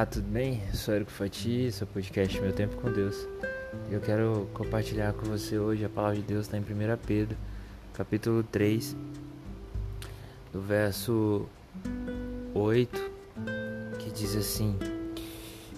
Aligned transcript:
Olá, 0.00 0.06
tudo 0.06 0.28
bem? 0.28 0.62
Sou 0.72 0.94
Érico 0.94 1.10
Fati, 1.10 1.70
sou 1.70 1.86
podcast 1.86 2.40
Meu 2.40 2.54
Tempo 2.54 2.74
com 2.76 2.90
Deus. 2.90 3.28
Eu 3.90 4.00
quero 4.00 4.48
compartilhar 4.54 5.12
com 5.12 5.26
você 5.26 5.58
hoje 5.58 5.84
a 5.84 5.90
palavra 5.90 6.16
de 6.16 6.22
Deus 6.22 6.46
está 6.46 6.56
em 6.56 6.62
1 6.62 6.64
Pedro, 7.06 7.36
capítulo 7.92 8.42
3, 8.42 8.96
do 10.54 10.62
verso 10.62 11.46
8, 12.54 13.10
que 13.98 14.10
diz 14.10 14.34
assim: 14.36 14.74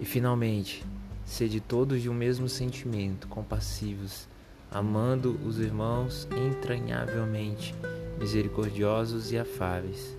E 0.00 0.04
finalmente, 0.04 0.84
sede 1.24 1.60
todos 1.60 2.02
de 2.02 2.10
um 2.10 2.14
mesmo 2.14 2.48
sentimento, 2.48 3.28
compassivos, 3.28 4.26
amando 4.68 5.38
os 5.46 5.60
irmãos 5.60 6.26
entranhavelmente, 6.36 7.72
misericordiosos 8.18 9.30
e 9.30 9.38
afáveis. 9.38 10.18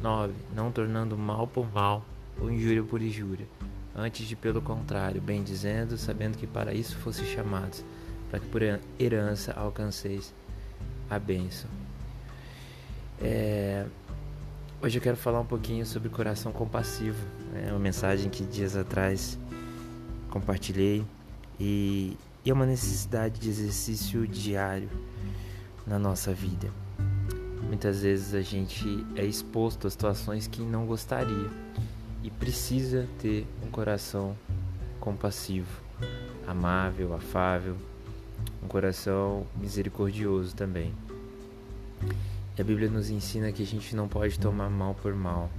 9. 0.00 0.32
Não 0.56 0.72
tornando 0.72 1.14
mal 1.18 1.46
por 1.46 1.70
mal 1.70 2.06
ou 2.40 2.50
injúria 2.50 2.82
por 2.82 3.00
injúria, 3.00 3.46
antes 3.94 4.26
de, 4.26 4.34
pelo 4.34 4.60
contrário, 4.60 5.20
bem 5.20 5.42
dizendo, 5.42 5.96
sabendo 5.96 6.36
que 6.36 6.46
para 6.46 6.74
isso 6.74 6.96
fosse 6.98 7.24
chamados, 7.24 7.84
para 8.30 8.40
que 8.40 8.46
por 8.46 8.62
herança 8.98 9.52
alcanceis 9.52 10.34
a 11.08 11.18
bênção. 11.18 11.70
É... 13.20 13.86
Hoje 14.82 14.98
eu 14.98 15.02
quero 15.02 15.16
falar 15.16 15.40
um 15.40 15.46
pouquinho 15.46 15.86
sobre 15.86 16.08
coração 16.10 16.52
compassivo. 16.52 17.16
É 17.54 17.70
uma 17.70 17.78
mensagem 17.78 18.28
que 18.28 18.44
dias 18.44 18.76
atrás 18.76 19.38
compartilhei 20.28 21.04
e, 21.58 22.18
é 22.44 22.52
uma 22.52 22.66
necessidade 22.66 23.40
de 23.40 23.48
exercício 23.48 24.26
diário 24.26 24.90
na 25.86 25.98
nossa 25.98 26.34
vida. 26.34 26.68
Muitas 27.62 28.02
vezes 28.02 28.34
a 28.34 28.42
gente 28.42 29.06
é 29.16 29.24
exposto 29.24 29.86
a 29.86 29.90
situações 29.90 30.46
que 30.46 30.60
não 30.60 30.84
gostaria 30.84 31.50
e 32.24 32.30
precisa 32.30 33.06
ter 33.20 33.46
um 33.62 33.70
coração 33.70 34.34
compassivo, 34.98 35.82
amável, 36.46 37.14
afável, 37.14 37.76
um 38.62 38.66
coração 38.66 39.46
misericordioso 39.54 40.56
também. 40.56 40.94
E 42.56 42.62
a 42.62 42.64
Bíblia 42.64 42.88
nos 42.88 43.10
ensina 43.10 43.52
que 43.52 43.62
a 43.62 43.66
gente 43.66 43.94
não 43.94 44.08
pode 44.08 44.38
tomar 44.38 44.70
mal 44.70 44.94
por 44.94 45.14
mal, 45.14 45.50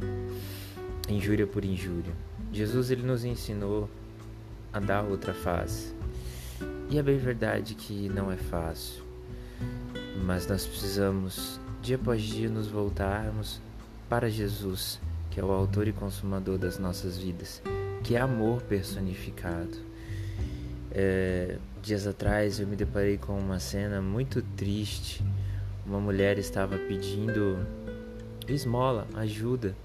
injúria 1.08 1.46
por 1.46 1.64
injúria. 1.64 2.14
Jesus 2.52 2.90
ele 2.90 3.04
nos 3.04 3.24
ensinou 3.24 3.88
a 4.74 4.80
dar 4.80 5.04
outra 5.04 5.36
face. 5.36 5.94
E 6.90 6.98
é 6.98 7.04
bem 7.04 7.20
verdade 7.20 7.76
que 7.76 8.10
não 8.10 8.32
é 8.32 8.38
fácil, 8.38 9.04
mas 10.26 10.48
nós 10.48 10.66
precisamos 10.66 11.60
dia 11.80 11.96
após 11.96 12.24
dia 12.24 12.50
nos 12.50 12.68
voltarmos 12.68 13.62
para 14.10 14.32
Jesus 14.32 15.00
que 15.36 15.42
é 15.42 15.44
o 15.44 15.52
autor 15.52 15.86
e 15.86 15.92
consumador 15.92 16.58
das 16.58 16.80
nossas 16.80 17.18
vidas, 17.18 17.62
que 18.06 18.16
é 18.16 18.22
amor 18.22 18.62
personificado. 18.62 19.78
É, 20.90 21.58
dias 21.82 22.08
atrás 22.08 22.58
eu 22.58 22.66
me 22.66 22.78
deparei 22.78 23.18
com 23.18 23.38
uma 23.38 23.60
cena 23.60 24.02
muito 24.02 24.42
triste. 24.56 25.22
Uma 25.86 26.00
mulher 26.00 26.38
estava 26.38 26.78
pedindo 26.78 27.58
esmola, 28.48 29.06
ajuda 29.14 29.76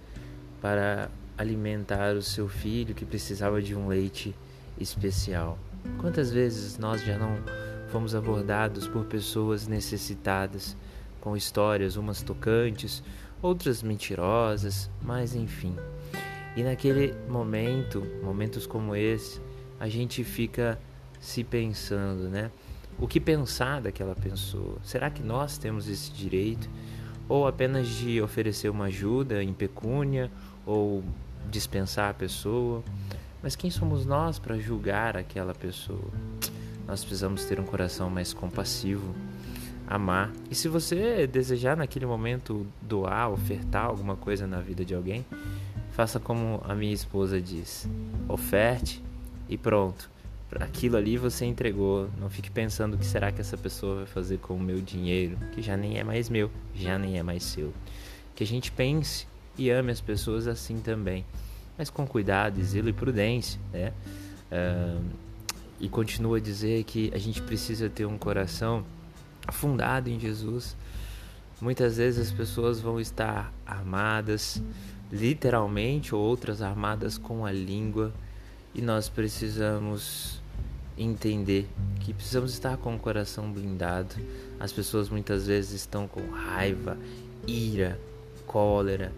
para 0.62 1.10
alimentar 1.36 2.14
o 2.14 2.22
seu 2.22 2.48
filho 2.48 2.94
que 2.94 3.04
precisava 3.04 3.60
de 3.60 3.74
um 3.74 3.88
leite 3.88 4.32
especial. 4.78 5.58
Quantas 5.98 6.30
vezes 6.30 6.78
nós 6.78 7.04
já 7.04 7.18
não 7.18 7.34
fomos 7.88 8.14
abordados 8.14 8.86
por 8.86 9.04
pessoas 9.06 9.66
necessitadas 9.66 10.76
com 11.20 11.36
histórias, 11.36 11.96
umas 11.96 12.22
tocantes, 12.22 13.02
outras 13.42 13.82
mentirosas, 13.82 14.90
mas 15.02 15.34
enfim. 15.34 15.74
E 16.56 16.62
naquele 16.62 17.14
momento, 17.28 18.04
momentos 18.22 18.66
como 18.66 18.94
esse, 18.94 19.40
a 19.78 19.88
gente 19.88 20.24
fica 20.24 20.78
se 21.20 21.44
pensando, 21.44 22.28
né? 22.28 22.50
O 22.98 23.06
que 23.06 23.20
pensar 23.20 23.80
daquela 23.80 24.14
pessoa? 24.14 24.76
Será 24.82 25.08
que 25.08 25.22
nós 25.22 25.56
temos 25.56 25.88
esse 25.88 26.10
direito? 26.10 26.68
Ou 27.28 27.46
apenas 27.46 27.88
de 27.88 28.20
oferecer 28.20 28.68
uma 28.68 28.86
ajuda 28.86 29.42
em 29.42 29.54
pecúnia 29.54 30.30
ou 30.66 31.02
dispensar 31.48 32.10
a 32.10 32.14
pessoa? 32.14 32.82
Mas 33.42 33.56
quem 33.56 33.70
somos 33.70 34.04
nós 34.04 34.38
para 34.38 34.58
julgar 34.58 35.16
aquela 35.16 35.54
pessoa? 35.54 36.10
Nós 36.86 37.00
precisamos 37.02 37.44
ter 37.44 37.58
um 37.60 37.64
coração 37.64 38.10
mais 38.10 38.34
compassivo 38.34 39.14
amar. 39.90 40.32
E 40.48 40.54
se 40.54 40.68
você 40.68 41.26
desejar 41.26 41.76
naquele 41.76 42.06
momento 42.06 42.64
doar, 42.80 43.30
ofertar 43.30 43.86
alguma 43.86 44.14
coisa 44.14 44.46
na 44.46 44.60
vida 44.60 44.84
de 44.84 44.94
alguém, 44.94 45.26
faça 45.90 46.20
como 46.20 46.62
a 46.64 46.74
minha 46.76 46.94
esposa 46.94 47.40
diz: 47.40 47.88
oferte 48.28 49.02
e 49.48 49.58
pronto. 49.58 50.08
Aquilo 50.60 50.96
ali 50.96 51.16
você 51.16 51.44
entregou. 51.44 52.08
Não 52.20 52.30
fique 52.30 52.50
pensando 52.50 52.94
o 52.94 52.98
que 52.98 53.06
será 53.06 53.32
que 53.32 53.40
essa 53.40 53.56
pessoa 53.56 53.96
vai 53.96 54.06
fazer 54.06 54.38
com 54.38 54.54
o 54.54 54.60
meu 54.60 54.80
dinheiro, 54.80 55.36
que 55.52 55.60
já 55.60 55.76
nem 55.76 55.98
é 55.98 56.04
mais 56.04 56.28
meu, 56.28 56.50
já 56.74 56.96
nem 56.98 57.18
é 57.18 57.22
mais 57.22 57.42
seu. 57.42 57.72
Que 58.34 58.44
a 58.44 58.46
gente 58.46 58.70
pense 58.70 59.26
e 59.58 59.70
ame 59.70 59.90
as 59.90 60.00
pessoas 60.00 60.46
assim 60.46 60.78
também, 60.80 61.24
mas 61.76 61.90
com 61.90 62.06
cuidado, 62.06 62.62
zelo 62.62 62.88
e 62.88 62.92
prudência, 62.92 63.60
né? 63.72 63.92
Uh, 64.50 65.04
e 65.78 65.88
continua 65.88 66.38
a 66.38 66.40
dizer 66.40 66.82
que 66.84 67.10
a 67.14 67.18
gente 67.18 67.40
precisa 67.40 67.88
ter 67.88 68.04
um 68.04 68.18
coração 68.18 68.84
fundado 69.52 70.08
em 70.08 70.18
Jesus. 70.18 70.76
Muitas 71.60 71.96
vezes 71.98 72.28
as 72.28 72.32
pessoas 72.32 72.80
vão 72.80 73.00
estar 73.00 73.52
armadas, 73.66 74.62
literalmente, 75.12 76.14
ou 76.14 76.20
outras 76.20 76.62
armadas 76.62 77.18
com 77.18 77.44
a 77.44 77.52
língua, 77.52 78.12
e 78.74 78.80
nós 78.80 79.08
precisamos 79.08 80.40
entender 80.96 81.68
que 82.00 82.12
precisamos 82.12 82.52
estar 82.52 82.76
com 82.76 82.94
o 82.94 82.98
coração 82.98 83.50
blindado. 83.52 84.14
As 84.58 84.72
pessoas 84.72 85.08
muitas 85.08 85.46
vezes 85.46 85.72
estão 85.72 86.06
com 86.06 86.28
raiva, 86.30 86.96
ira, 87.46 87.98
cólera, 88.46 89.12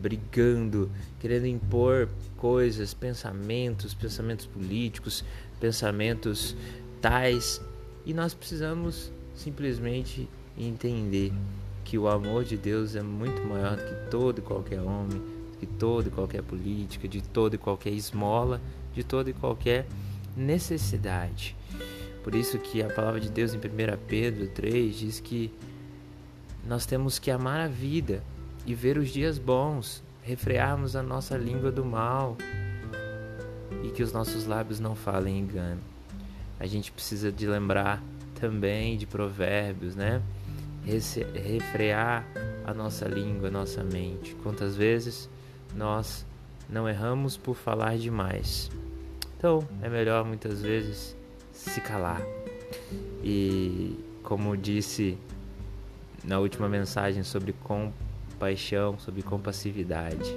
brigando, 0.00 0.90
querendo 1.18 1.46
impor 1.46 2.08
coisas, 2.36 2.94
pensamentos, 2.94 3.94
pensamentos 3.94 4.46
políticos, 4.46 5.24
pensamentos 5.58 6.56
tais, 7.00 7.60
e 8.04 8.12
nós 8.12 8.34
precisamos 8.34 9.10
simplesmente 9.36 10.28
entender 10.58 11.32
que 11.84 11.96
o 11.96 12.08
amor 12.08 12.44
de 12.44 12.56
Deus 12.56 12.96
é 12.96 13.02
muito 13.02 13.42
maior 13.42 13.76
do 13.76 13.84
que 13.84 14.10
todo 14.10 14.38
e 14.38 14.42
qualquer 14.42 14.80
homem, 14.80 15.22
de 15.60 15.66
toda 15.66 16.08
e 16.08 16.10
qualquer 16.10 16.42
política, 16.42 17.06
de 17.06 17.22
toda 17.22 17.54
e 17.54 17.58
qualquer 17.58 17.90
esmola, 17.90 18.60
de 18.92 19.04
toda 19.04 19.30
e 19.30 19.32
qualquer 19.32 19.86
necessidade. 20.36 21.54
Por 22.24 22.34
isso 22.34 22.58
que 22.58 22.82
a 22.82 22.88
palavra 22.88 23.20
de 23.20 23.30
Deus 23.30 23.54
em 23.54 23.58
1 23.58 23.60
Pedro 24.08 24.48
3 24.48 24.96
diz 24.96 25.20
que 25.20 25.52
nós 26.66 26.84
temos 26.84 27.20
que 27.20 27.30
amar 27.30 27.60
a 27.60 27.68
vida 27.68 28.22
e 28.66 28.74
ver 28.74 28.98
os 28.98 29.10
dias 29.10 29.38
bons, 29.38 30.02
refrearmos 30.22 30.96
a 30.96 31.02
nossa 31.02 31.36
língua 31.36 31.70
do 31.70 31.84
mal 31.84 32.36
e 33.84 33.90
que 33.90 34.02
os 34.02 34.12
nossos 34.12 34.44
lábios 34.44 34.80
não 34.80 34.96
falem 34.96 35.38
engano. 35.38 35.80
A 36.58 36.66
gente 36.66 36.90
precisa 36.90 37.30
de 37.30 37.46
lembrar 37.46 38.02
também 38.40 38.96
de 38.96 39.06
provérbios, 39.06 39.96
né? 39.96 40.22
refrear 40.84 42.24
a 42.64 42.72
nossa 42.72 43.06
língua, 43.06 43.48
a 43.48 43.50
nossa 43.50 43.82
mente. 43.82 44.36
Quantas 44.42 44.76
vezes 44.76 45.28
nós 45.74 46.24
não 46.68 46.88
erramos 46.88 47.36
por 47.36 47.54
falar 47.54 47.98
demais. 47.98 48.70
Então, 49.36 49.66
é 49.82 49.88
melhor 49.88 50.24
muitas 50.24 50.62
vezes 50.62 51.16
se 51.52 51.80
calar. 51.80 52.22
E 53.22 53.98
como 54.22 54.56
disse 54.56 55.18
na 56.24 56.38
última 56.38 56.68
mensagem 56.68 57.22
sobre 57.22 57.52
compaixão, 57.52 58.98
sobre 58.98 59.22
compassividade, 59.22 60.36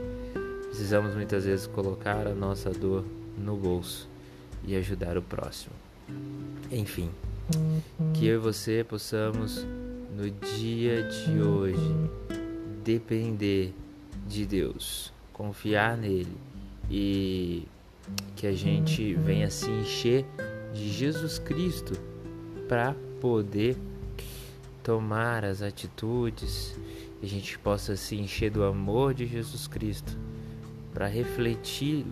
precisamos 0.68 1.16
muitas 1.16 1.46
vezes 1.46 1.68
colocar 1.68 2.28
a 2.28 2.34
nossa 2.34 2.72
dor 2.72 3.04
no 3.38 3.56
bolso 3.56 4.08
e 4.64 4.76
ajudar 4.76 5.18
o 5.18 5.22
próximo. 5.22 5.89
Enfim, 6.72 7.10
que 8.14 8.28
eu 8.28 8.36
e 8.36 8.38
você 8.38 8.84
possamos 8.84 9.66
no 10.16 10.30
dia 10.30 11.04
de 11.04 11.42
hoje 11.42 12.10
depender 12.84 13.74
de 14.28 14.46
Deus, 14.46 15.12
confiar 15.34 15.98
nele 15.98 16.38
e 16.90 17.68
que 18.36 18.48
a 18.48 18.52
gente 18.52 19.14
venha 19.16 19.50
se 19.50 19.70
encher 19.70 20.26
de 20.74 20.90
Jesus 20.90 21.40
Cristo 21.40 21.94
para 22.68 22.96
poder 23.20 23.78
tomar 24.84 25.44
as 25.44 25.62
atitudes, 25.62 26.78
que 27.20 27.26
a 27.26 27.30
gente 27.30 27.58
possa 27.60 27.96
se 27.96 28.16
encher 28.16 28.52
do 28.52 28.64
amor 28.64 29.14
de 29.14 29.26
Jesus 29.26 29.68
Cristo 29.68 30.18
para 30.94 31.08
refletir 31.08 32.06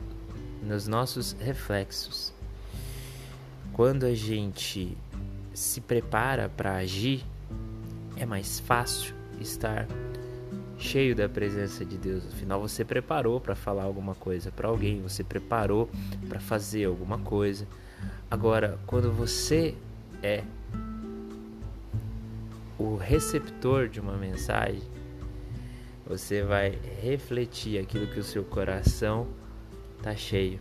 nos 0.61 0.87
nossos 0.87 1.33
reflexos. 1.39 2.33
Quando 3.77 4.07
a 4.07 4.15
gente 4.15 4.97
se 5.53 5.79
prepara 5.79 6.49
para 6.49 6.77
agir, 6.77 7.23
é 8.15 8.25
mais 8.25 8.59
fácil 8.59 9.13
estar 9.39 9.87
cheio 10.79 11.15
da 11.15 11.29
presença 11.29 11.85
de 11.85 11.95
Deus. 11.95 12.25
Afinal, 12.25 12.59
você 12.59 12.83
preparou 12.83 13.39
para 13.39 13.53
falar 13.53 13.83
alguma 13.83 14.15
coisa 14.15 14.51
para 14.51 14.67
alguém, 14.67 14.99
você 15.03 15.23
preparou 15.23 15.87
para 16.27 16.39
fazer 16.39 16.85
alguma 16.85 17.19
coisa. 17.19 17.67
Agora, 18.31 18.79
quando 18.87 19.11
você 19.11 19.75
é 20.23 20.43
o 22.79 22.95
receptor 22.95 23.87
de 23.87 23.99
uma 23.99 24.17
mensagem, 24.17 24.81
você 26.03 26.41
vai 26.41 26.79
refletir 26.99 27.77
aquilo 27.77 28.07
que 28.07 28.19
o 28.19 28.23
seu 28.23 28.43
coração 28.43 29.27
está 29.99 30.15
cheio. 30.15 30.59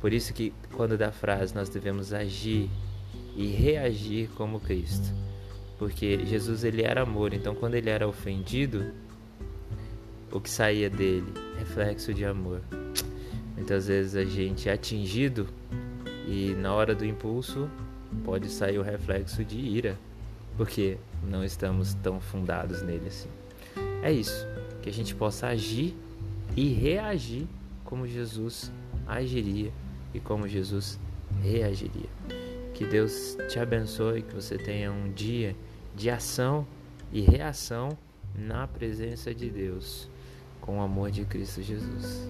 Por 0.00 0.12
isso 0.12 0.32
que 0.32 0.52
quando 0.72 0.96
da 0.96 1.10
frase 1.10 1.54
nós 1.54 1.68
devemos 1.68 2.12
agir 2.12 2.70
e 3.34 3.46
reagir 3.46 4.28
como 4.36 4.60
Cristo. 4.60 5.12
Porque 5.78 6.24
Jesus 6.24 6.64
ele 6.64 6.82
era 6.82 7.02
amor, 7.02 7.34
então 7.34 7.54
quando 7.54 7.74
ele 7.74 7.90
era 7.90 8.08
ofendido, 8.08 8.92
o 10.32 10.40
que 10.40 10.50
saía 10.50 10.88
dele, 10.88 11.32
reflexo 11.58 12.12
de 12.12 12.24
amor. 12.24 12.60
Muitas 13.54 13.86
vezes 13.88 14.16
a 14.16 14.24
gente 14.24 14.68
é 14.68 14.72
atingido 14.72 15.46
e 16.26 16.54
na 16.58 16.74
hora 16.74 16.94
do 16.94 17.04
impulso 17.04 17.70
pode 18.24 18.48
sair 18.48 18.78
o 18.78 18.82
reflexo 18.82 19.44
de 19.44 19.58
ira, 19.58 19.98
porque 20.56 20.98
não 21.22 21.44
estamos 21.44 21.94
tão 21.94 22.20
fundados 22.20 22.82
nele 22.82 23.08
assim. 23.08 23.28
É 24.02 24.12
isso, 24.12 24.46
que 24.82 24.88
a 24.88 24.92
gente 24.92 25.14
possa 25.14 25.48
agir 25.48 25.94
e 26.56 26.68
reagir 26.68 27.46
como 27.84 28.06
Jesus 28.06 28.70
agiria 29.06 29.70
e 30.16 30.20
como 30.20 30.48
Jesus 30.48 30.98
reagiria. 31.42 32.08
Que 32.74 32.84
Deus 32.84 33.36
te 33.48 33.58
abençoe, 33.58 34.22
que 34.22 34.34
você 34.34 34.56
tenha 34.56 34.90
um 34.90 35.12
dia 35.12 35.54
de 35.94 36.10
ação 36.10 36.66
e 37.12 37.20
reação 37.20 37.96
na 38.34 38.66
presença 38.66 39.34
de 39.34 39.48
Deus, 39.48 40.10
com 40.60 40.78
o 40.78 40.82
amor 40.82 41.10
de 41.10 41.24
Cristo 41.24 41.62
Jesus. 41.62 42.28